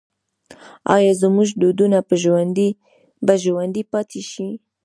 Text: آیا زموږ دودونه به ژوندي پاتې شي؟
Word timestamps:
آیا 0.95 1.11
زموږ 1.21 1.47
دودونه 1.61 1.97
به 3.25 3.35
ژوندي 3.45 3.83
پاتې 3.91 4.21
شي؟ 4.31 4.47